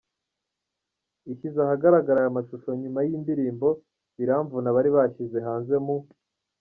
ishyize 1.31 1.57
ahagaragara 1.65 2.17
aya 2.21 2.35
mashusho, 2.37 2.69
nyuma 2.81 2.99
yindirimbo 3.07 3.67
Biramvuna 4.17 4.69
bari 4.75 4.89
bashyize 4.95 5.37
hanze 5.47 5.75
mu. 5.85 5.95